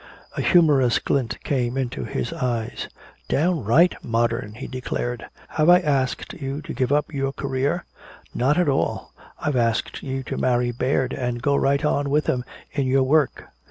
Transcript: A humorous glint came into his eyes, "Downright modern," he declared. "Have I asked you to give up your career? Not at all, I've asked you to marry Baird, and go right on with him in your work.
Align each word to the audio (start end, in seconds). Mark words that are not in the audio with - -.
A 0.35 0.41
humorous 0.41 0.97
glint 0.97 1.37
came 1.43 1.77
into 1.77 2.05
his 2.05 2.33
eyes, 2.33 2.87
"Downright 3.29 4.03
modern," 4.03 4.55
he 4.55 4.65
declared. 4.65 5.27
"Have 5.49 5.69
I 5.69 5.77
asked 5.79 6.33
you 6.33 6.59
to 6.63 6.73
give 6.73 6.91
up 6.91 7.13
your 7.13 7.31
career? 7.31 7.85
Not 8.33 8.57
at 8.57 8.67
all, 8.67 9.11
I've 9.39 9.55
asked 9.55 10.01
you 10.01 10.23
to 10.23 10.37
marry 10.37 10.71
Baird, 10.71 11.13
and 11.13 11.39
go 11.43 11.55
right 11.55 11.85
on 11.85 12.09
with 12.09 12.25
him 12.25 12.43
in 12.71 12.87
your 12.87 13.03
work. 13.03 13.49